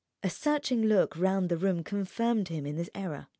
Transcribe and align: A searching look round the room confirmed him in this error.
A 0.23 0.31
searching 0.31 0.85
look 0.85 1.15
round 1.15 1.47
the 1.49 1.57
room 1.57 1.83
confirmed 1.83 2.47
him 2.47 2.65
in 2.65 2.75
this 2.75 2.89
error. 2.95 3.27